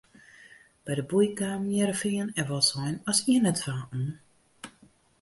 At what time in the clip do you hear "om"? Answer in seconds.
3.97-4.07